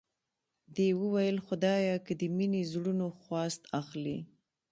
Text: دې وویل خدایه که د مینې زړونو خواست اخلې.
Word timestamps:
دې 0.75 0.87
وویل 1.01 1.37
خدایه 1.47 1.95
که 2.05 2.13
د 2.21 2.21
مینې 2.37 2.61
زړونو 2.71 3.05
خواست 3.21 3.61
اخلې. 3.81 4.17